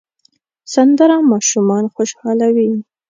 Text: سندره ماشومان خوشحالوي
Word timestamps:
سندره 0.73 1.17
ماشومان 1.31 1.85
خوشحالوي 1.95 2.69